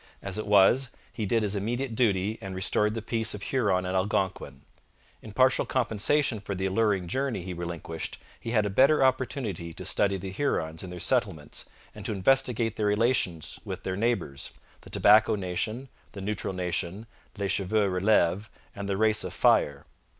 [0.23, 3.95] As it was, he did his immediate duty and restored the peace of Huron and
[3.95, 4.63] Algonquin.
[5.21, 9.85] In partial compensation for the alluring journey he relinquished, he had a better opportunity to
[9.85, 14.89] study the Hurons in their settlements and to investigate their relations with their neighbours the
[14.89, 17.05] Tobacco Nation, the Neutral Nation,
[17.37, 19.85] les Cheveux Releves, and the Race of Fire.